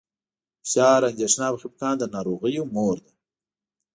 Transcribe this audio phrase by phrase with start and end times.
[0.63, 3.11] فشار، اندېښنه او خپګان د ناروغیو مور ده.